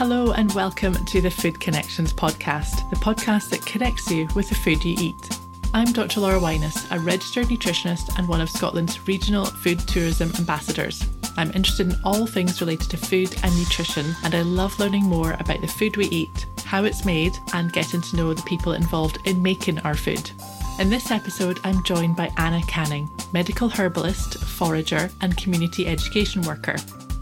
[0.00, 4.54] hello, and welcome to the Food Connections podcast, the podcast that connects you with the
[4.54, 5.38] food you eat.
[5.74, 6.20] I'm Dr.
[6.20, 11.04] Laura Wyness, a registered nutritionist and one of Scotland's regional food tourism ambassadors.
[11.36, 15.32] I'm interested in all things related to food and nutrition, and I love learning more
[15.32, 19.18] about the food we eat, how it's made, and getting to know the people involved
[19.26, 20.30] in making our food.
[20.78, 26.76] In this episode, I'm joined by Anna Canning, medical herbalist, forager, and community education worker.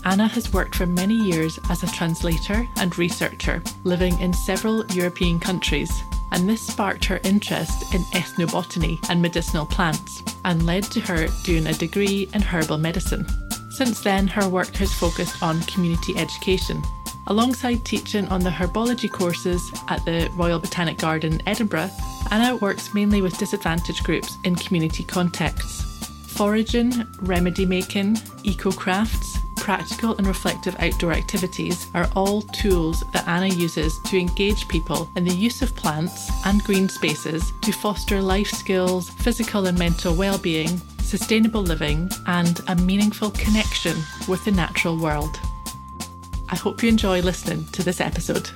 [0.09, 5.38] Anna has worked for many years as a translator and researcher, living in several European
[5.38, 5.92] countries,
[6.33, 11.66] and this sparked her interest in ethnobotany and medicinal plants, and led to her doing
[11.66, 13.27] a degree in herbal medicine.
[13.69, 16.83] Since then, her work has focused on community education.
[17.27, 21.91] Alongside teaching on the herbology courses at the Royal Botanic Garden, Edinburgh,
[22.30, 25.84] Anna works mainly with disadvantaged groups in community contexts.
[26.28, 29.27] Foraging, remedy making, eco crafts,
[29.68, 35.24] practical and reflective outdoor activities are all tools that Anna uses to engage people in
[35.24, 40.80] the use of plants and green spaces to foster life skills, physical and mental well-being,
[41.02, 43.94] sustainable living, and a meaningful connection
[44.27, 45.38] with the natural world.
[46.48, 48.48] I hope you enjoy listening to this episode.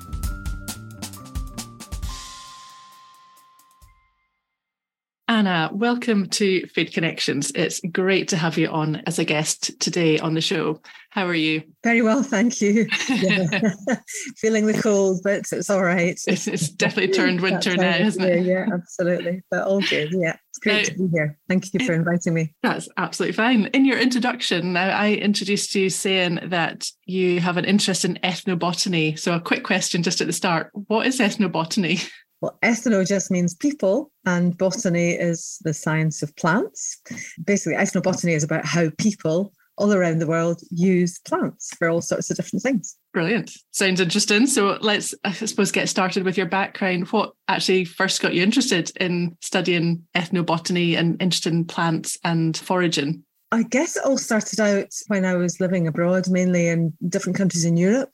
[5.33, 7.53] Anna, welcome to Food Connections.
[7.55, 10.83] It's great to have you on as a guest today on the show.
[11.09, 11.63] How are you?
[11.83, 12.87] Very well, thank you.
[13.09, 13.47] Yeah.
[14.37, 16.21] Feeling the cold, but it's all right.
[16.27, 18.45] It's, it's definitely turned winter now, isn't it?
[18.45, 19.43] Yeah, absolutely.
[19.51, 20.11] But all good.
[20.13, 21.39] Yeah, it's great to be here.
[21.49, 22.55] Thank you for inviting me.
[22.63, 23.71] That's absolutely fine.
[23.73, 29.19] In your introduction, now I introduced you saying that you have an interest in ethnobotany.
[29.19, 32.07] So, a quick question just at the start What is ethnobotany?
[32.43, 37.01] Well, ethno just means people, and botany is the science of plants.
[37.45, 42.31] Basically, ethnobotany is about how people all around the world use plants for all sorts
[42.31, 42.97] of different things.
[43.13, 43.53] Brilliant.
[43.71, 44.49] Sounds interesting.
[44.49, 47.09] So let's, I suppose, get started with your background.
[47.09, 53.23] What actually first got you interested in studying ethnobotany and interested in plants and foraging?
[53.53, 57.65] I guess it all started out when I was living abroad, mainly in different countries
[57.65, 58.11] in Europe.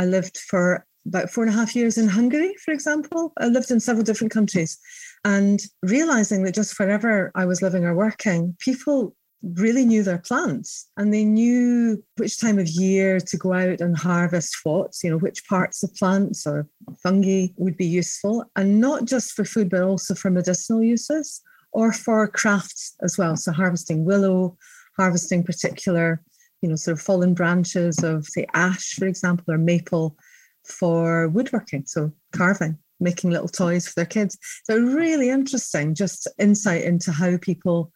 [0.00, 3.32] I lived for about four and a half years in Hungary, for example.
[3.38, 4.78] I lived in several different countries
[5.24, 9.14] and realizing that just wherever I was living or working, people
[9.56, 13.96] really knew their plants and they knew which time of year to go out and
[13.96, 16.68] harvest what, you know, which parts of plants or
[17.02, 21.42] fungi would be useful, and not just for food, but also for medicinal uses
[21.72, 23.36] or for crafts as well.
[23.36, 24.56] So harvesting willow,
[24.96, 26.22] harvesting particular,
[26.60, 30.16] you know, sort of fallen branches of, say, ash, for example, or maple
[30.64, 34.38] for woodworking, so carving, making little toys for their kids.
[34.64, 37.92] So really interesting, just insight into how people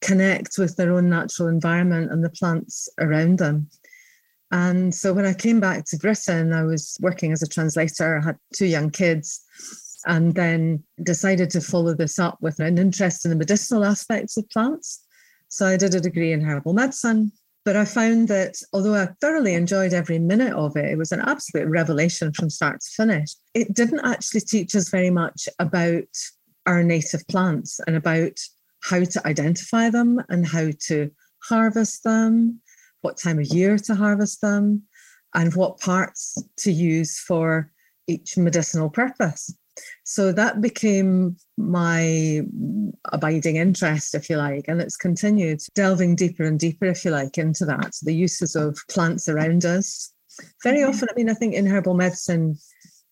[0.00, 3.68] connect with their own natural environment and the plants around them.
[4.52, 8.24] And so when I came back to Britain, I was working as a translator, I
[8.24, 9.42] had two young kids,
[10.06, 14.48] and then decided to follow this up with an interest in the medicinal aspects of
[14.50, 15.04] plants.
[15.48, 17.32] So I did a degree in herbal medicine
[17.66, 21.20] but I found that although I thoroughly enjoyed every minute of it, it was an
[21.20, 23.34] absolute revelation from start to finish.
[23.54, 26.04] It didn't actually teach us very much about
[26.64, 28.38] our native plants and about
[28.84, 31.10] how to identify them and how to
[31.42, 32.60] harvest them,
[33.00, 34.84] what time of year to harvest them,
[35.34, 37.72] and what parts to use for
[38.06, 39.52] each medicinal purpose.
[40.04, 42.42] So that became my
[43.12, 47.38] abiding interest, if you like, and it's continued delving deeper and deeper, if you like,
[47.38, 50.12] into that the uses of plants around us.
[50.62, 50.90] Very mm-hmm.
[50.90, 52.56] often, I mean, I think in herbal medicine,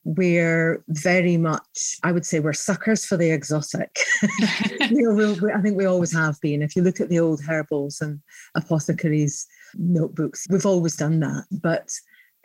[0.04, 3.98] we're very much, I would say, we're suckers for the exotic.
[4.90, 6.62] you know, we, we, I think we always have been.
[6.62, 8.20] If you look at the old herbals and
[8.54, 11.44] apothecaries notebooks, we've always done that.
[11.50, 11.88] But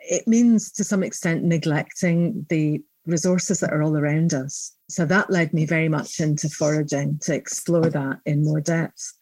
[0.00, 4.74] it means to some extent neglecting the resources that are all around us.
[4.88, 9.12] So that led me very much into foraging to explore that in more depth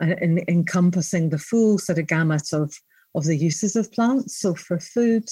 [0.00, 2.74] and in, encompassing the full sort of gamut of,
[3.14, 4.38] of the uses of plants.
[4.38, 5.28] So for food,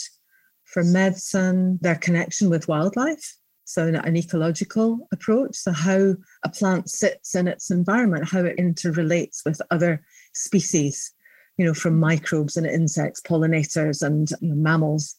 [0.64, 3.36] for medicine, their connection with wildlife.
[3.64, 5.56] So an ecological approach.
[5.56, 6.14] So how
[6.44, 10.04] a plant sits in its environment, how it interrelates with other
[10.34, 11.12] species,
[11.56, 15.16] you know, from microbes and insects, pollinators and you know, mammals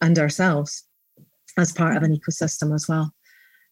[0.00, 0.87] and ourselves
[1.56, 3.12] as part of an ecosystem as well.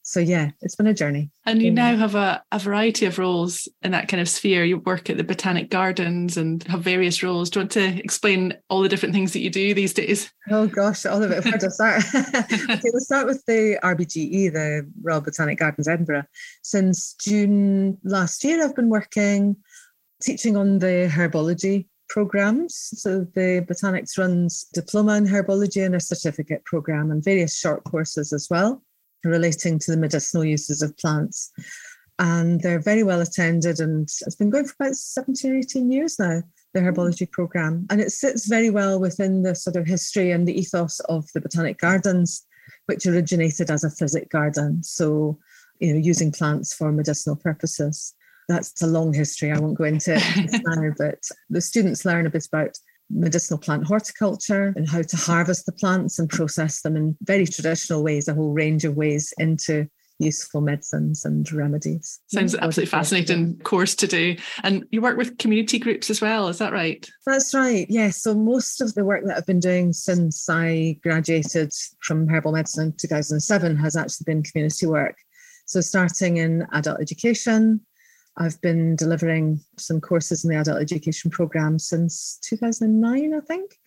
[0.06, 1.32] So yeah, it's been a journey.
[1.46, 4.64] And you now have a, a variety of roles in that kind of sphere.
[4.64, 7.50] You work at the Botanic Gardens and have various roles.
[7.50, 10.31] Do you want to explain all the different things that you do these days?
[10.49, 11.44] Oh gosh, all of it.
[11.44, 12.05] Where to start?
[12.14, 16.26] okay, we'll start with the RBGE, the Royal Botanic Gardens Edinburgh.
[16.62, 19.56] Since June last year, I've been working,
[20.22, 22.75] teaching on the herbology programs.
[23.00, 28.32] So the Botanics runs diploma in herbology and a certificate program and various short courses
[28.32, 28.82] as well
[29.25, 31.53] relating to the medicinal uses of plants.
[32.19, 36.19] And they're very well attended and it's been going for about 17 or 18 years
[36.19, 36.43] now,
[36.73, 36.87] the hmm.
[36.87, 37.87] herbology program.
[37.91, 41.41] And it sits very well within the sort of history and the ethos of the
[41.41, 42.47] Botanic Gardens,
[42.87, 44.82] which originated as a physic garden.
[44.82, 45.38] So,
[45.79, 48.14] you know, using plants for medicinal purposes.
[48.48, 49.50] That's a long history.
[49.50, 51.19] I won't go into it now, but
[51.50, 52.78] the students learn a bit about
[53.10, 58.02] medicinal plant horticulture and how to harvest the plants and process them in very traditional
[58.02, 59.88] ways, a whole range of ways into
[60.19, 62.20] useful medicines and remedies.
[62.28, 64.37] Sounds absolutely fascinating course to do.
[64.62, 67.08] And you work with community groups as well, is that right?
[67.26, 68.22] That's right, yes.
[68.22, 72.87] So most of the work that I've been doing since I graduated from herbal medicine
[72.87, 75.16] in 2007 has actually been community work.
[75.66, 77.81] So starting in adult education,
[78.38, 83.79] I've been delivering some courses in the adult education program since 2009, I think.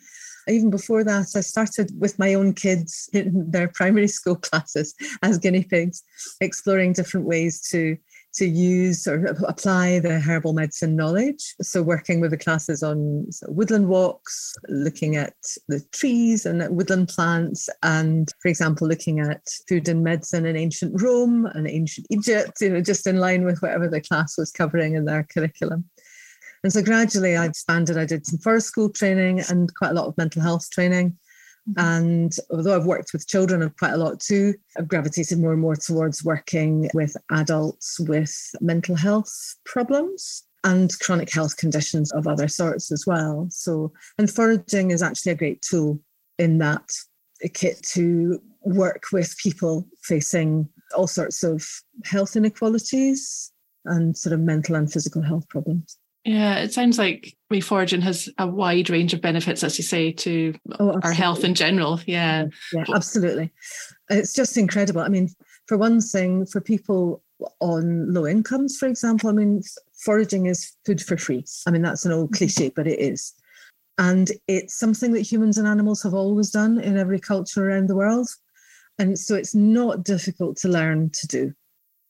[0.47, 5.37] Even before that, I started with my own kids in their primary school classes as
[5.37, 6.03] guinea pigs,
[6.41, 7.97] exploring different ways to
[8.33, 11.55] to use or apply the herbal medicine knowledge.
[11.61, 15.33] So, working with the classes on woodland walks, looking at
[15.67, 21.01] the trees and woodland plants, and for example, looking at food and medicine in ancient
[21.01, 24.95] Rome and ancient Egypt, you know, just in line with whatever the class was covering
[24.95, 25.85] in their curriculum.
[26.63, 27.97] And so gradually I expanded.
[27.97, 31.17] I did some forest school training and quite a lot of mental health training.
[31.69, 31.79] Mm-hmm.
[31.79, 35.75] And although I've worked with children quite a lot too, I've gravitated more and more
[35.75, 42.91] towards working with adults with mental health problems and chronic health conditions of other sorts
[42.91, 43.47] as well.
[43.49, 45.99] So, and foraging is actually a great tool
[46.37, 46.89] in that
[47.53, 51.65] kit to work with people facing all sorts of
[52.05, 53.51] health inequalities
[53.85, 55.97] and sort of mental and physical health problems.
[56.29, 60.11] Yeah, it sounds like we foraging has a wide range of benefits, as you say,
[60.11, 61.99] to oh, our health in general.
[62.05, 62.45] Yeah.
[62.71, 63.51] Yeah, absolutely.
[64.11, 65.01] It's just incredible.
[65.01, 65.29] I mean,
[65.65, 67.23] for one thing, for people
[67.61, 69.63] on low incomes, for example, I mean,
[70.05, 71.43] foraging is food for free.
[71.65, 72.37] I mean, that's an old mm-hmm.
[72.37, 73.33] cliche, but it is.
[73.97, 77.95] And it's something that humans and animals have always done in every culture around the
[77.95, 78.29] world.
[78.99, 81.53] And so it's not difficult to learn to do.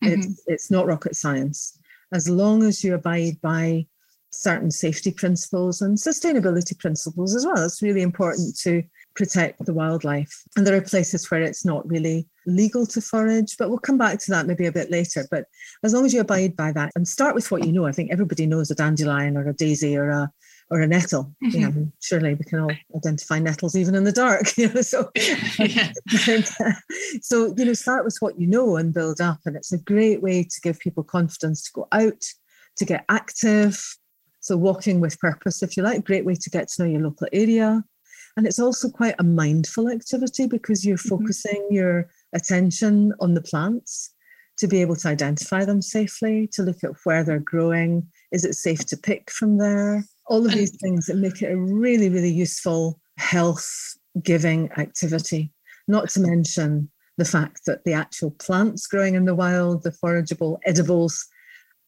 [0.04, 0.20] Mm-hmm.
[0.20, 1.80] It's, it's not rocket science.
[2.12, 3.86] As long as you abide by
[4.32, 7.64] certain safety principles and sustainability principles as well.
[7.64, 8.84] It's really important to
[9.16, 10.44] protect the wildlife.
[10.56, 14.20] And there are places where it's not really legal to forage, but we'll come back
[14.20, 15.28] to that maybe a bit later.
[15.30, 15.46] But
[15.84, 18.12] as long as you abide by that and start with what you know, I think
[18.12, 20.32] everybody knows a dandelion or a daisy or a
[20.72, 21.34] or a nettle.
[21.44, 21.60] Mm-hmm.
[21.60, 24.48] You know, surely we can all identify nettles even in the dark.
[24.58, 25.10] You know, so
[27.22, 29.40] so you know, start with what you know and build up.
[29.46, 32.24] And it's a great way to give people confidence to go out,
[32.78, 33.82] to get active,
[34.50, 37.28] so, walking with purpose, if you like, great way to get to know your local
[37.32, 37.84] area.
[38.36, 41.18] And it's also quite a mindful activity because you're mm-hmm.
[41.18, 44.12] focusing your attention on the plants
[44.58, 48.08] to be able to identify them safely, to look at where they're growing.
[48.32, 50.04] Is it safe to pick from there?
[50.26, 55.52] All of these things that make it a really, really useful health giving activity.
[55.88, 60.58] Not to mention the fact that the actual plants growing in the wild, the forageable
[60.66, 61.24] edibles,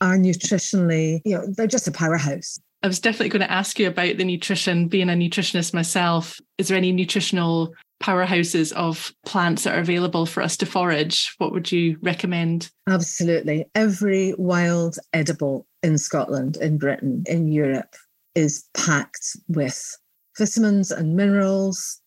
[0.01, 2.59] are nutritionally, you know, they're just a powerhouse.
[2.83, 4.87] I was definitely going to ask you about the nutrition.
[4.87, 10.41] Being a nutritionist myself, is there any nutritional powerhouses of plants that are available for
[10.41, 11.35] us to forage?
[11.37, 12.71] What would you recommend?
[12.89, 13.65] Absolutely.
[13.75, 17.95] Every wild edible in Scotland, in Britain, in Europe
[18.33, 19.97] is packed with
[20.37, 22.01] vitamins and minerals.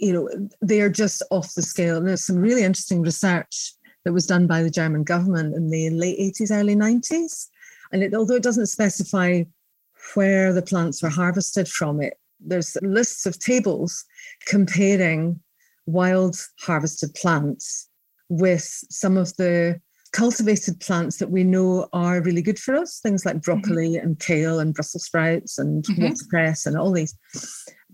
[0.00, 1.96] You know, they are just off the scale.
[1.96, 3.72] And there's some really interesting research
[4.08, 7.46] that was done by the German government in the late 80s, early 90s.
[7.92, 9.42] And it, although it doesn't specify
[10.14, 14.06] where the plants were harvested from, it there's lists of tables
[14.46, 15.38] comparing
[15.84, 17.86] wild harvested plants
[18.30, 19.78] with some of the
[20.12, 24.06] cultivated plants that we know are really good for us, things like broccoli mm-hmm.
[24.06, 26.04] and kale and Brussels sprouts and mm-hmm.
[26.04, 27.14] watercress and all these.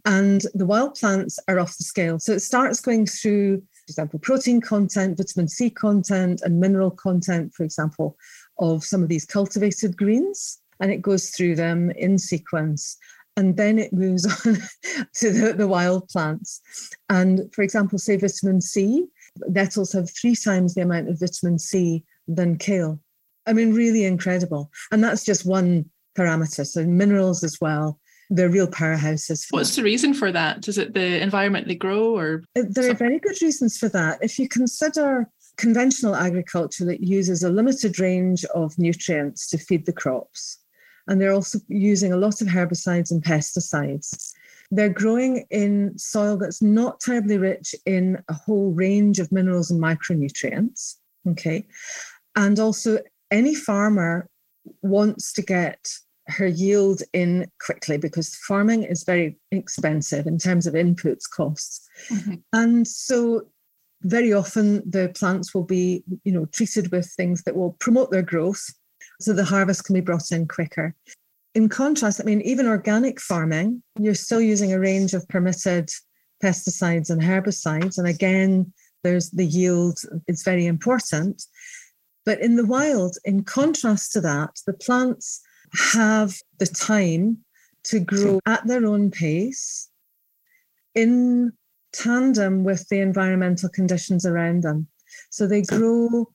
[0.05, 2.21] And the wild plants are off the scale.
[2.21, 7.53] So it starts going through for example, protein content, vitamin C content, and mineral content,
[7.53, 8.17] for example,
[8.59, 10.59] of some of these cultivated greens.
[10.81, 12.97] And it goes through them in sequence.
[13.37, 14.57] And then it moves on
[15.17, 16.63] to the, the wild plants.
[17.11, 19.05] And for example, say vitamin C,
[19.49, 22.99] nettles have three times the amount of vitamin C than kale.
[23.47, 24.71] I mean, really incredible.
[24.93, 26.67] And that's just one parameter.
[26.67, 28.01] So minerals as well
[28.31, 29.47] they're real powerhouses.
[29.51, 30.67] What's the reason for that?
[30.69, 32.43] Is it the environment they grow or?
[32.57, 34.19] Uh, there are very good reasons for that.
[34.23, 39.93] If you consider conventional agriculture that uses a limited range of nutrients to feed the
[39.93, 40.59] crops,
[41.07, 44.33] and they're also using a lot of herbicides and pesticides.
[44.71, 49.81] They're growing in soil that's not terribly rich in a whole range of minerals and
[49.81, 50.97] micronutrients.
[51.29, 51.67] Okay.
[52.35, 52.99] And also,
[53.31, 54.29] any farmer
[54.83, 55.89] wants to get
[56.29, 61.87] her yield in quickly because farming is very expensive in terms of inputs costs.
[62.11, 62.35] Mm-hmm.
[62.53, 63.49] And so
[64.03, 68.23] very often the plants will be, you know, treated with things that will promote their
[68.23, 68.65] growth
[69.21, 70.95] so the harvest can be brought in quicker.
[71.55, 75.89] In contrast, I mean, even organic farming, you're still using a range of permitted
[76.43, 77.97] pesticides and herbicides.
[77.97, 81.45] And again, there's the yield, it's very important.
[82.27, 85.43] But in the wild, in contrast to that, the plants
[85.95, 87.39] have the time
[87.85, 89.91] to grow at their own pace
[90.95, 91.53] in
[91.93, 94.87] tandem with the environmental conditions around them.
[95.31, 96.29] So they grow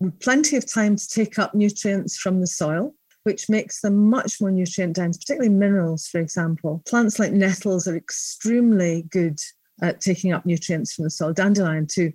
[0.00, 4.40] with plenty of time to take up nutrients from the soil, which makes them much
[4.40, 6.82] more nutrient dense, particularly minerals, for example.
[6.86, 9.38] Plants like nettles are extremely good
[9.80, 12.12] at taking up nutrients from the soil, dandelion too.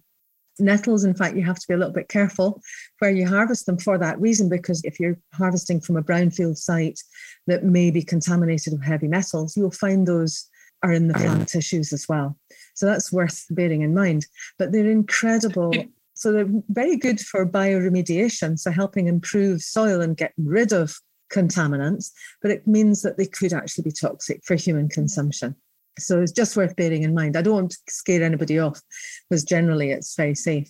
[0.60, 2.62] Nettles, in fact, you have to be a little bit careful
[3.00, 7.00] where you harvest them for that reason, because if you're harvesting from a brownfield site
[7.48, 10.48] that may be contaminated with heavy metals, you'll find those
[10.84, 12.38] are in the plant tissues as well.
[12.76, 14.26] So that's worth bearing in mind.
[14.60, 15.74] But they're incredible.
[16.14, 21.00] So they're very good for bioremediation, so helping improve soil and get rid of
[21.32, 22.12] contaminants,
[22.42, 25.56] but it means that they could actually be toxic for human consumption.
[25.98, 27.36] So it's just worth bearing in mind.
[27.36, 28.82] I don't want to scare anybody off
[29.30, 30.70] because generally it's very safe.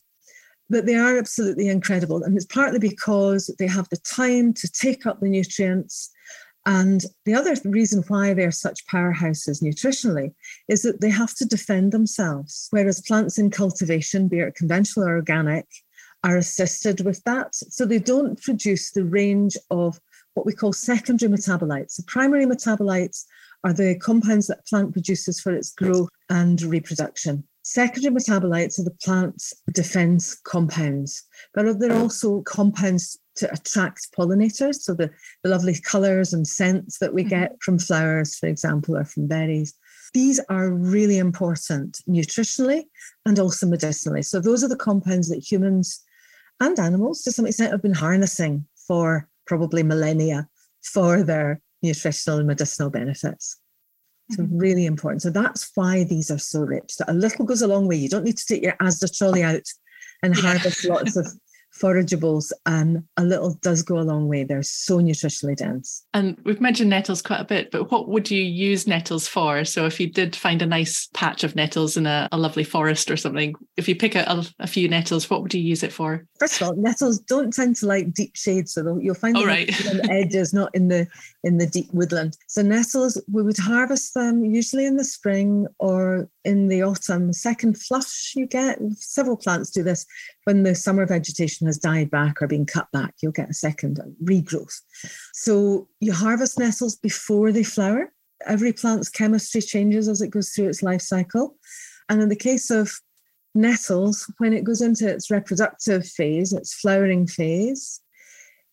[0.69, 2.23] But they are absolutely incredible.
[2.23, 6.11] And it's partly because they have the time to take up the nutrients.
[6.65, 10.33] And the other reason why they're such powerhouses nutritionally
[10.67, 12.67] is that they have to defend themselves.
[12.71, 15.65] Whereas plants in cultivation, be it conventional or organic,
[16.25, 17.55] are assisted with that.
[17.55, 19.99] So they don't produce the range of
[20.33, 21.95] what we call secondary metabolites.
[21.95, 23.23] The primary metabolites
[23.63, 27.43] are the compounds that plant produces for its growth and reproduction.
[27.63, 31.23] Secondary metabolites are the plant's defense compounds,
[31.53, 34.75] but they're also compounds to attract pollinators.
[34.75, 35.11] So the,
[35.43, 37.29] the lovely colors and scents that we mm-hmm.
[37.29, 39.73] get from flowers, for example, or from berries.
[40.13, 42.83] These are really important nutritionally
[43.25, 44.21] and also medicinally.
[44.21, 46.01] So those are the compounds that humans
[46.61, 50.47] and animals, to some extent, have been harnessing for probably millennia
[50.81, 53.59] for their nutritional and medicinal benefits.
[54.31, 54.57] So mm-hmm.
[54.57, 55.21] really important.
[55.21, 56.97] So that's why these are so rich.
[56.97, 57.95] That a little goes a long way.
[57.95, 59.63] You don't need to take your Asda trolley out
[60.21, 61.27] and harvest lots of
[61.79, 64.43] forageables, and a little does go a long way.
[64.43, 66.05] They're so nutritionally dense.
[66.13, 69.63] And we've mentioned nettles quite a bit, but what would you use nettles for?
[69.65, 73.11] So if you did find a nice patch of nettles in a, a lovely forest
[73.11, 75.93] or something, if you pick out a, a, few nettles, what would you use it
[75.93, 76.25] for?
[76.39, 79.47] First of all, nettles don't tend to like deep shade, so you'll find them oh,
[79.47, 79.87] right.
[79.87, 81.07] on the edges, not in the
[81.43, 82.37] in the deep woodland.
[82.47, 87.33] So nettles, we would harvest them usually in the spring or in the autumn.
[87.33, 90.05] Second flush you get, several plants do this
[90.45, 93.99] when the summer vegetation has died back or been cut back, you'll get a second
[94.23, 94.79] regrowth.
[95.33, 98.13] So you harvest nettles before they flower.
[98.45, 101.57] Every plant's chemistry changes as it goes through its life cycle.
[102.07, 102.89] And in the case of
[103.53, 107.99] nettles, when it goes into its reproductive phase, its flowering phase,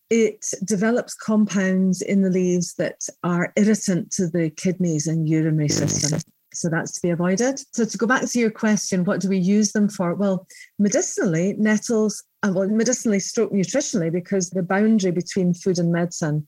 [0.09, 6.21] it develops compounds in the leaves that are irritant to the kidneys and urinary system.
[6.55, 7.59] So that's to be avoided.
[7.73, 10.15] So to go back to your question, what do we use them for?
[10.15, 10.47] Well,
[10.79, 16.47] medicinally, nettles, uh, well, medicinally stroke nutritionally, because the boundary between food and medicine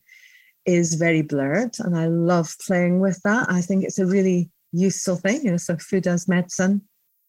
[0.65, 1.75] is very blurred.
[1.79, 3.49] And I love playing with that.
[3.49, 6.81] I think it's a really useful thing, you know, so food as medicine.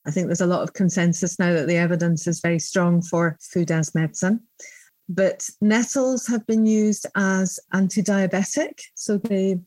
[0.07, 3.37] I think there's a lot of consensus now that the evidence is very strong for
[3.41, 4.41] food as medicine.
[5.09, 8.81] But nettles have been used as anti diabetic.
[8.95, 9.59] So they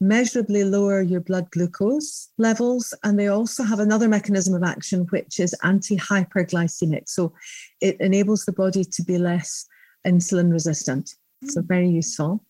[0.00, 2.94] measurably lower your blood glucose levels.
[3.04, 7.08] And they also have another mechanism of action, which is anti hyperglycemic.
[7.08, 7.34] So
[7.80, 9.66] it enables the body to be less
[10.06, 11.14] insulin resistant.
[11.46, 11.68] So, mm.
[11.68, 12.44] very useful.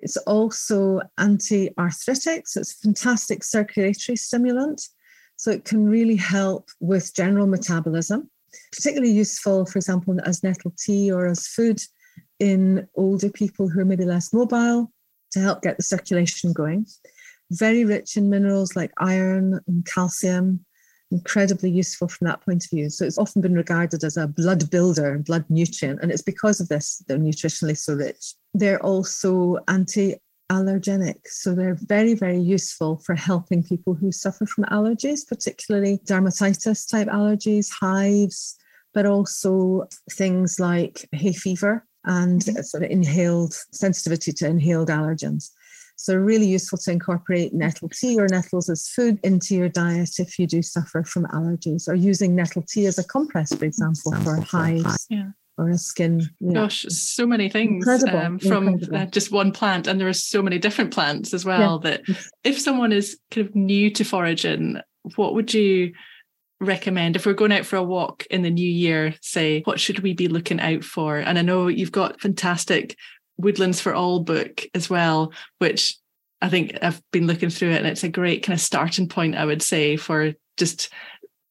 [0.00, 2.48] It's also anti arthritic.
[2.48, 4.82] So, it's a fantastic circulatory stimulant.
[5.36, 8.30] So, it can really help with general metabolism,
[8.72, 11.80] particularly useful, for example, as nettle tea or as food
[12.38, 14.92] in older people who are maybe less mobile
[15.36, 16.86] to help get the circulation going.
[17.50, 20.64] Very rich in minerals like iron and calcium,
[21.10, 22.88] incredibly useful from that point of view.
[22.88, 26.60] So it's often been regarded as a blood builder, and blood nutrient, and it's because
[26.60, 28.34] of this they're nutritionally so rich.
[28.54, 30.16] They're also anti
[30.50, 31.18] allergenic.
[31.26, 37.08] So they're very, very useful for helping people who suffer from allergies, particularly dermatitis type
[37.08, 38.56] allergies, hives,
[38.94, 45.50] but also things like hay fever and sort of inhaled sensitivity to inhaled allergens.
[45.96, 50.38] So, really useful to incorporate nettle tea or nettles as food into your diet if
[50.38, 54.40] you do suffer from allergies, or using nettle tea as a compress, for example, for
[54.40, 55.06] hives.
[55.10, 56.22] Yeah or a skin.
[56.40, 56.52] Yeah.
[56.52, 60.58] Gosh, so many things um, from uh, just one plant, and there are so many
[60.58, 61.80] different plants as well.
[61.82, 61.90] Yeah.
[61.90, 64.80] That if someone is kind of new to foraging,
[65.16, 65.92] what would you
[66.60, 69.14] recommend if we're going out for a walk in the new year?
[69.20, 71.18] Say, what should we be looking out for?
[71.18, 72.96] And I know you've got fantastic
[73.38, 75.96] Woodlands for All book as well, which
[76.40, 79.36] I think I've been looking through it, and it's a great kind of starting point,
[79.36, 80.90] I would say, for just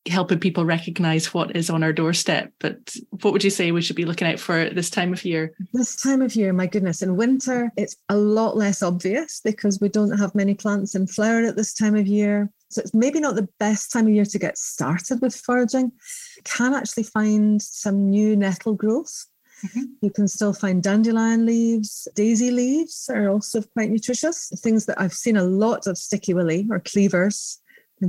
[0.08, 2.52] helping people recognize what is on our doorstep.
[2.60, 5.54] But what would you say we should be looking out for this time of year?
[5.74, 9.90] This time of year, my goodness, in winter, it's a lot less obvious because we
[9.90, 12.52] don't have many plants in flower at this time of year.
[12.76, 15.94] So it's maybe not the best time of year to get started with foraging.
[16.36, 19.28] You can actually find some new nettle growth.
[19.66, 19.84] Mm-hmm.
[20.02, 24.52] You can still find dandelion leaves, daisy leaves are also quite nutritious.
[24.58, 27.62] Things that I've seen a lot of sticky willy or cleavers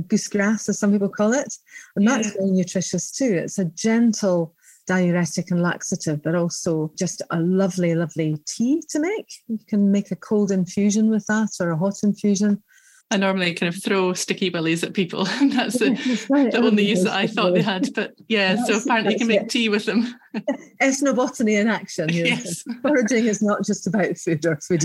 [0.09, 1.55] goosegrass, as some people call it.
[1.95, 2.17] And yeah.
[2.17, 3.39] that's very nutritious too.
[3.43, 4.53] It's a gentle
[4.85, 9.27] diuretic and laxative, but also just a lovely, lovely tea to make.
[9.47, 12.61] You can make a cold infusion with that or a hot infusion.
[13.09, 16.51] I normally kind of throw sticky willies at people, and that's the, right.
[16.51, 17.93] the only use that I thought they had.
[17.93, 20.13] But yeah, so apparently you can make tea with them.
[20.81, 22.09] Ethnobotany in action.
[22.09, 22.63] Yes.
[22.81, 24.83] Foraging is not just about food or food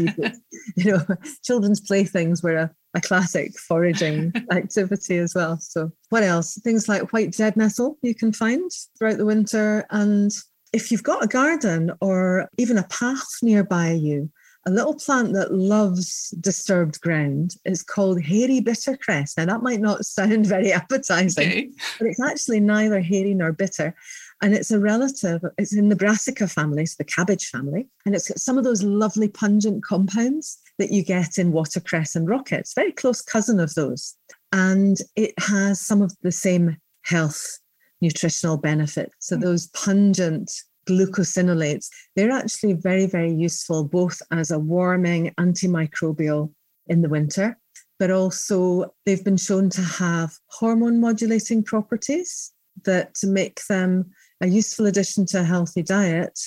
[0.76, 1.04] you know,
[1.42, 5.58] children's playthings were a, a classic foraging activity as well.
[5.58, 6.58] So what else?
[6.62, 9.84] Things like white dead nettle you can find throughout the winter.
[9.90, 10.30] And
[10.72, 14.30] if you've got a garden or even a path nearby you,
[14.64, 19.36] a little plant that loves disturbed ground is called hairy bittercress.
[19.36, 21.70] Now, that might not sound very appetizing, okay.
[21.98, 23.94] but it's actually neither hairy nor bitter.
[24.40, 27.88] And it's a relative, it's in the brassica family, it's the cabbage family.
[28.06, 32.28] And it's got some of those lovely pungent compounds that you get in watercress and
[32.28, 32.60] rocket.
[32.60, 34.16] It's very close cousin of those.
[34.52, 37.58] And it has some of the same health
[38.00, 39.14] nutritional benefits.
[39.20, 39.42] So, hmm.
[39.42, 40.52] those pungent
[40.92, 46.52] glucosinolates, they're actually very, very useful both as a warming antimicrobial
[46.86, 47.58] in the winter,
[47.98, 52.52] but also they've been shown to have hormone modulating properties
[52.84, 56.38] that make them a useful addition to a healthy diet.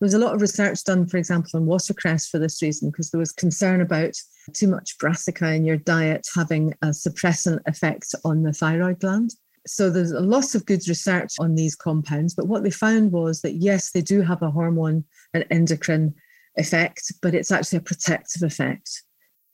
[0.00, 3.10] There was a lot of research done, for example, on watercress for this reason, because
[3.10, 4.14] there was concern about
[4.52, 9.30] too much brassica in your diet having a suppressant effect on the thyroid gland.
[9.66, 13.42] So there's a lot of good research on these compounds, but what they found was
[13.42, 16.14] that yes, they do have a hormone and endocrine
[16.56, 19.02] effect, but it's actually a protective effect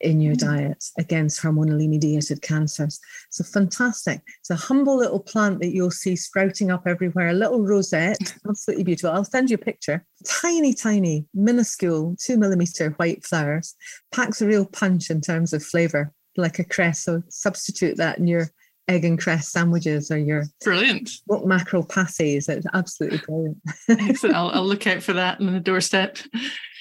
[0.03, 0.39] in your mm.
[0.39, 3.01] diet against hormonally mediated cancers.
[3.31, 4.21] So fantastic.
[4.41, 8.85] It's a humble little plant that you'll see sprouting up everywhere, a little rosette, absolutely
[8.85, 9.11] beautiful.
[9.11, 10.05] I'll send you a picture.
[10.27, 13.75] Tiny, tiny, minuscule, two millimeter white flowers,
[14.13, 17.05] packs a real punch in terms of flavor, like a cress.
[17.05, 18.51] So substitute that in your
[18.89, 22.49] egg and cress sandwiches or your brilliant what mackerel pasties.
[22.49, 23.59] It's absolutely brilliant.
[23.89, 24.37] Excellent.
[24.37, 26.19] I'll, I'll look out for that on the doorstep.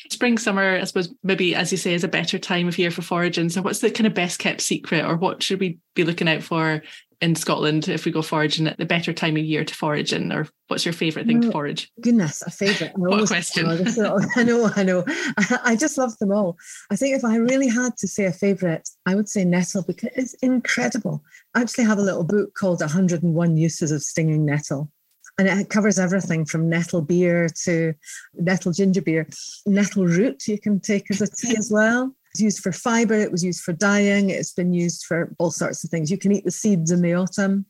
[0.09, 3.01] Spring, summer, I suppose maybe as you say, is a better time of year for
[3.01, 3.49] foraging.
[3.49, 6.43] So, what's the kind of best kept secret, or what should we be looking out
[6.43, 6.81] for
[7.21, 10.31] in Scotland if we go foraging at the better time of year to forage in,
[10.31, 11.91] or what's your favourite thing to forage?
[12.01, 12.93] Goodness, a favourite.
[12.97, 13.67] what a question.
[14.35, 15.05] I know, I know.
[15.63, 16.57] I just love them all.
[16.89, 20.09] I think if I really had to say a favourite, I would say nettle because
[20.15, 21.23] it's incredible.
[21.53, 24.91] I actually have a little book called 101 Uses of Stinging Nettle.
[25.37, 27.93] And it covers everything from nettle beer to
[28.33, 29.27] nettle ginger beer.
[29.65, 33.31] Nettle root you can take as a tea as well was used for fiber, it
[33.31, 36.09] was used for dyeing, it's been used for all sorts of things.
[36.09, 37.65] You can eat the seeds in the autumn.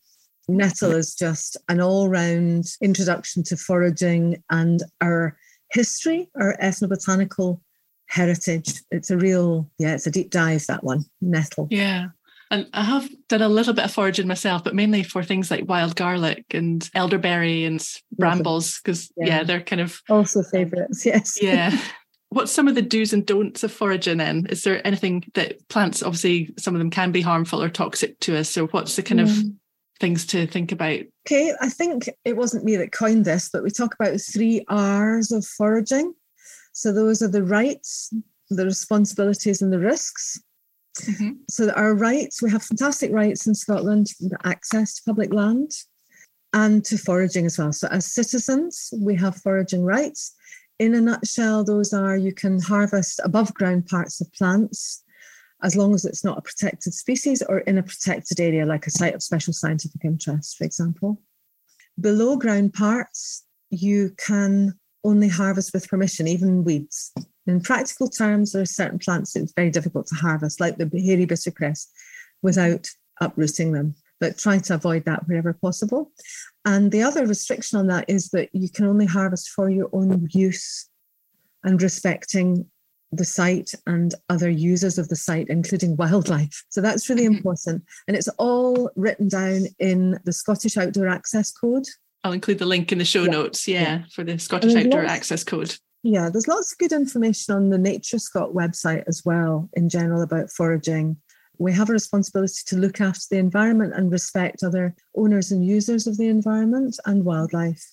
[0.47, 5.37] Nettle is just an all round introduction to foraging and our
[5.71, 7.59] history, our ethnobotanical
[8.07, 8.81] heritage.
[8.91, 11.67] It's a real, yeah, it's a deep dive, that one, nettle.
[11.71, 12.07] Yeah.
[12.49, 15.69] And I have done a little bit of foraging myself, but mainly for things like
[15.69, 17.81] wild garlic and elderberry and
[18.17, 19.25] brambles, because yeah.
[19.25, 19.43] yeah.
[19.43, 21.05] they're kind of also favorites.
[21.05, 21.41] Yes.
[21.41, 21.79] Yeah.
[22.31, 24.47] What's some of the do's and don'ts of foraging then?
[24.49, 28.37] Is there anything that plants, obviously, some of them can be harmful or toxic to
[28.37, 28.49] us.
[28.49, 29.23] So, what's the kind mm.
[29.23, 29.53] of
[29.99, 31.01] things to think about?
[31.27, 34.65] Okay, I think it wasn't me that coined this, but we talk about the three
[34.69, 36.13] R's of foraging.
[36.71, 38.13] So, those are the rights,
[38.49, 40.41] the responsibilities, and the risks.
[41.01, 41.31] Mm-hmm.
[41.49, 44.07] So, our rights, we have fantastic rights in Scotland,
[44.45, 45.71] access to public land
[46.53, 47.73] and to foraging as well.
[47.73, 50.33] So, as citizens, we have foraging rights
[50.81, 55.03] in a nutshell, those are you can harvest above ground parts of plants
[55.61, 58.89] as long as it's not a protected species or in a protected area like a
[58.89, 61.21] site of special scientific interest, for example.
[61.99, 67.11] Below ground parts, you can only harvest with permission, even weeds.
[67.45, 70.89] In practical terms, there are certain plants that it's very difficult to harvest, like the
[70.99, 71.85] hairy bittercress,
[72.41, 72.89] without
[73.19, 73.93] uprooting them.
[74.21, 76.11] But try to avoid that wherever possible.
[76.63, 80.29] And the other restriction on that is that you can only harvest for your own
[80.31, 80.87] use
[81.63, 82.67] and respecting
[83.11, 86.63] the site and other users of the site, including wildlife.
[86.69, 87.35] So that's really mm-hmm.
[87.35, 87.83] important.
[88.07, 91.87] And it's all written down in the Scottish Outdoor Access Code.
[92.23, 93.31] I'll include the link in the show yeah.
[93.31, 95.75] notes, yeah, yeah, for the Scottish Outdoor lots, Access Code.
[96.03, 100.51] Yeah, there's lots of good information on the NatureScot website as well, in general, about
[100.51, 101.17] foraging.
[101.57, 106.07] We have a responsibility to look after the environment and respect other owners and users
[106.07, 107.85] of the environment and wildlife.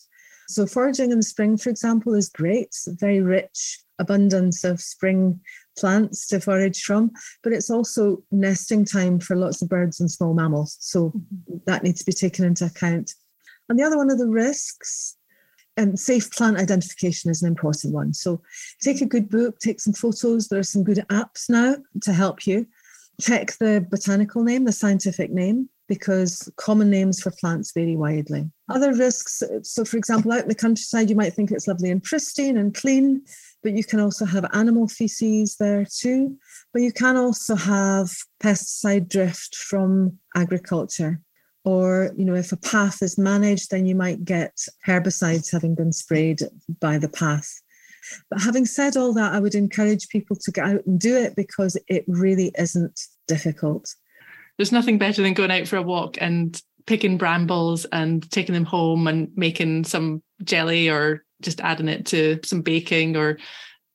[0.49, 2.75] So, foraging in the spring, for example, is great.
[2.87, 5.41] Very rich abundance of spring
[5.77, 7.11] plants to forage from,
[7.43, 10.77] but it's also nesting time for lots of birds and small mammals.
[10.81, 11.57] So mm-hmm.
[11.67, 13.13] that needs to be taken into account.
[13.69, 15.17] And the other one of the risks,
[15.77, 18.13] and safe plant identification is an important one.
[18.13, 18.43] So
[18.83, 20.49] take a good book, take some photos.
[20.49, 22.67] There are some good apps now to help you.
[23.21, 28.51] Check the botanical name, the scientific name, because common names for plants vary widely.
[28.69, 32.03] Other risks, so for example, out in the countryside, you might think it's lovely and
[32.03, 33.23] pristine and clean
[33.63, 36.37] but you can also have animal feces there too.
[36.73, 38.11] But you can also have
[38.43, 41.21] pesticide drift from agriculture.
[41.65, 45.93] Or, you know, if a path is managed, then you might get herbicides having been
[45.93, 46.43] sprayed
[46.81, 47.51] by the path.
[48.31, 51.37] But having said all that, I would encourage people to get out and do it
[51.37, 53.95] because it really isn't difficult.
[54.57, 58.65] There's nothing better than going out for a walk and picking brambles and taking them
[58.65, 63.39] home and making some jelly or just adding it to some baking or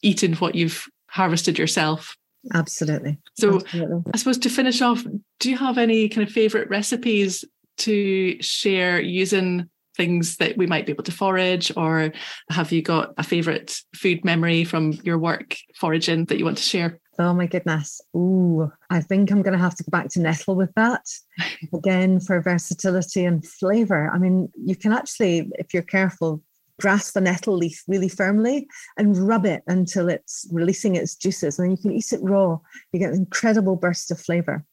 [0.01, 2.15] eating what you've harvested yourself.
[2.53, 3.17] Absolutely.
[3.37, 4.11] So Absolutely.
[4.13, 5.03] I suppose to finish off,
[5.39, 7.43] do you have any kind of favorite recipes
[7.77, 12.11] to share using things that we might be able to forage or
[12.49, 16.63] have you got a favorite food memory from your work foraging that you want to
[16.63, 16.99] share?
[17.19, 18.01] Oh my goodness.
[18.15, 21.05] Ooh, I think I'm going to have to go back to nettle with that
[21.73, 24.09] again for versatility and flavor.
[24.11, 26.41] I mean, you can actually, if you're careful,
[26.81, 31.59] grasp a nettle leaf really firmly and rub it until it's releasing its juices.
[31.59, 32.57] And then you can eat it raw.
[32.91, 34.65] You get an incredible burst of flavor.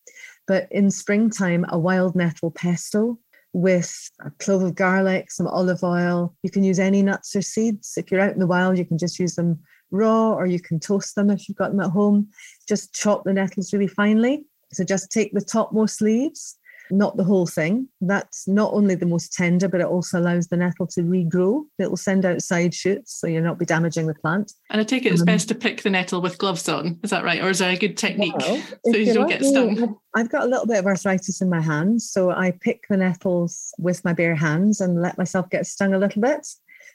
[0.46, 3.18] But in springtime, a wild nettle pesto
[3.52, 6.34] with a clove of garlic, some olive oil.
[6.42, 7.94] You can use any nuts or seeds.
[7.96, 9.58] If you're out in the wild, you can just use them
[9.90, 12.28] raw or you can toast them if you've got them at home.
[12.68, 14.44] Just chop the nettles really finely.
[14.72, 16.56] So just take the topmost leaves
[16.90, 17.88] not the whole thing.
[18.00, 21.64] That's not only the most tender, but it also allows the nettle to regrow.
[21.78, 24.52] It will send out side shoots, so you'll not be damaging the plant.
[24.70, 26.98] And I take it it's um, best to pick the nettle with gloves on.
[27.02, 27.42] Is that right?
[27.42, 29.96] Or is there a good technique well, so you don't get stung?
[30.14, 33.72] I've got a little bit of arthritis in my hands, so I pick the nettles
[33.78, 36.46] with my bare hands and let myself get stung a little bit.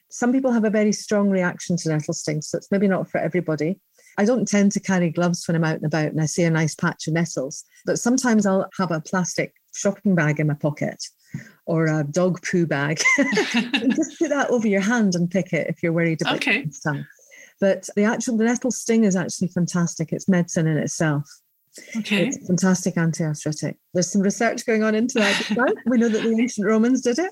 [0.09, 3.19] Some people have a very strong reaction to nettle stings, so it's maybe not for
[3.19, 3.79] everybody.
[4.17, 6.49] I don't tend to carry gloves when I'm out and about and I see a
[6.49, 11.03] nice patch of nettles, but sometimes I'll have a plastic shopping bag in my pocket
[11.65, 13.01] or a dog poo bag.
[13.17, 16.67] just put that over your hand and pick it if you're worried about okay.
[16.69, 17.05] stung.
[17.59, 20.11] But the actual the nettle sting is actually fantastic.
[20.11, 21.29] It's medicine in itself.
[21.97, 22.27] Okay.
[22.27, 23.77] It's fantastic anti-arthritic.
[23.93, 25.75] There's some research going on into that.
[25.85, 27.31] we know that the ancient Romans did it.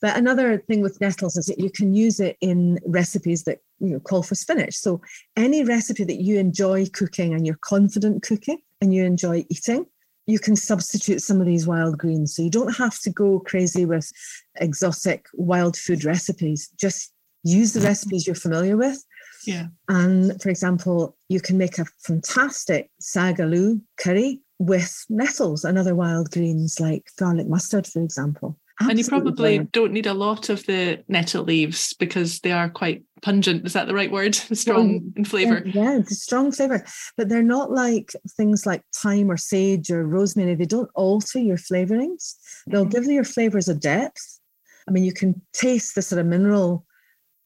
[0.00, 3.90] But another thing with nettles is that you can use it in recipes that you
[3.90, 4.74] know call for spinach.
[4.74, 5.00] So
[5.36, 9.86] any recipe that you enjoy cooking and you're confident cooking and you enjoy eating,
[10.26, 12.34] you can substitute some of these wild greens.
[12.34, 14.10] So you don't have to go crazy with
[14.56, 16.70] exotic wild food recipes.
[16.78, 19.04] Just use the recipes you're familiar with.
[19.46, 19.66] Yeah.
[19.88, 25.94] And for example, you can make a fantastic saag aloo curry with nettles and other
[25.94, 28.58] wild greens like garlic mustard, for example.
[28.80, 32.68] Absolutely and you probably don't need a lot of the nettle leaves because they are
[32.68, 33.64] quite pungent.
[33.64, 34.34] Is that the right word?
[34.52, 35.62] Strong in flavour.
[35.64, 36.84] Yeah, it's strong flavour.
[37.16, 40.56] But they're not like things like thyme or sage or rosemary.
[40.56, 42.34] They don't alter your flavourings.
[42.66, 42.90] They'll mm-hmm.
[42.90, 44.40] give your flavours a depth.
[44.88, 46.84] I mean, you can taste the sort of mineral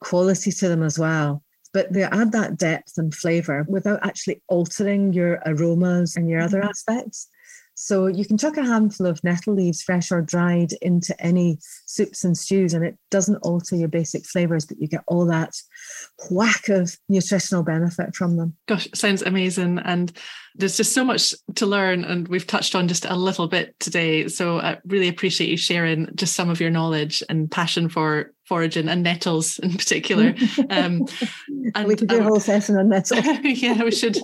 [0.01, 1.43] quality to them as well.
[1.75, 6.61] But they add that depth and flavour without actually altering your aromas and your other
[6.61, 6.71] mm-hmm.
[6.71, 7.29] aspects.
[7.81, 12.25] So you can chuck a handful of nettle leaves, fresh or dried, into any soups
[12.25, 15.55] and stews, and it doesn't alter your basic flavors, but you get all that
[16.29, 18.57] whack of nutritional benefit from them.
[18.67, 19.79] Gosh, sounds amazing.
[19.79, 20.13] And
[20.57, 24.27] there's just so much to learn, and we've touched on just a little bit today.
[24.27, 28.89] So I really appreciate you sharing just some of your knowledge and passion for foraging
[28.89, 30.35] and nettles in particular.
[30.71, 31.07] Um,
[31.75, 33.21] and we could do a whole session on nettles.
[33.45, 34.17] yeah, we should.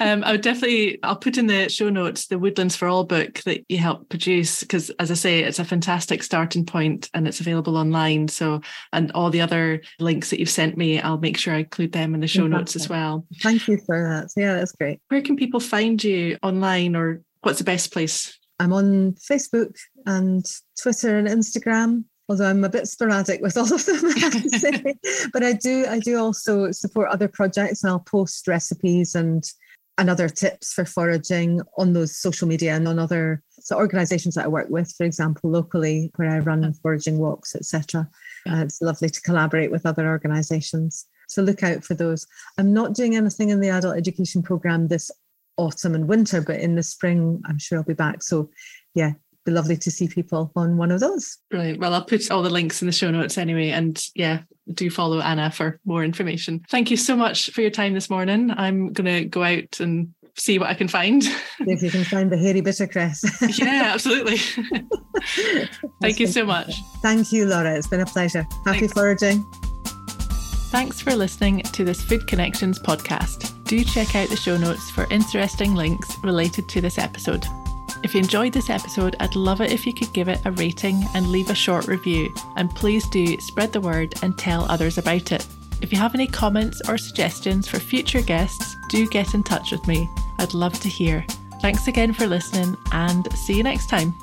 [0.00, 3.40] um, I would definitely, I'll put in the show notes the Woodlands for All book
[3.44, 7.40] that you helped produce because, as I say, it's a fantastic starting point and it's
[7.40, 8.26] available online.
[8.28, 8.60] So,
[8.92, 12.14] and all the other links that you've sent me, I'll make sure I include them
[12.14, 13.26] in the show notes as well.
[13.40, 14.30] Thank you for that.
[14.36, 15.00] Yeah, that's great.
[15.08, 18.36] Where can people find you online or what's the best place?
[18.58, 20.44] I'm on Facebook and
[20.80, 24.50] Twitter and Instagram although I'm a bit sporadic with all of them, I have to
[24.50, 24.94] say.
[25.32, 29.44] but I do I do also support other projects and I'll post recipes and
[29.98, 34.44] and other tips for foraging on those social media and on other so organizations that
[34.44, 38.08] I work with, for example, locally where I run foraging walks, etc.
[38.48, 41.06] Uh, it's lovely to collaborate with other organizations.
[41.28, 42.26] So look out for those.
[42.58, 45.10] I'm not doing anything in the adult education program this
[45.56, 48.22] autumn and winter, but in the spring, I'm sure I'll be back.
[48.22, 48.50] So
[48.94, 51.38] yeah, be lovely to see people on one of those.
[51.50, 51.80] Brilliant.
[51.80, 53.70] Well, I'll put all the links in the show notes anyway.
[53.70, 56.64] And yeah, do follow Anna for more information.
[56.68, 58.50] Thank you so much for your time this morning.
[58.50, 61.22] I'm going to go out and see what I can find.
[61.60, 63.58] If you can find the hairy bittercress.
[63.58, 64.38] yeah, absolutely.
[66.00, 66.74] Thank you so much.
[67.02, 67.76] Thank you, Laura.
[67.76, 68.46] It's been a pleasure.
[68.64, 68.94] Happy Thanks.
[68.94, 69.44] foraging.
[70.70, 73.52] Thanks for listening to this Food Connections podcast.
[73.64, 77.44] Do check out the show notes for interesting links related to this episode.
[78.02, 81.04] If you enjoyed this episode, I'd love it if you could give it a rating
[81.14, 82.32] and leave a short review.
[82.56, 85.46] And please do spread the word and tell others about it.
[85.82, 89.86] If you have any comments or suggestions for future guests, do get in touch with
[89.86, 90.08] me.
[90.38, 91.24] I'd love to hear.
[91.60, 94.14] Thanks again for listening and see you next time.